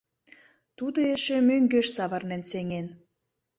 [0.77, 2.87] Тудо эше мӧҥгеш савырнен сеҥен.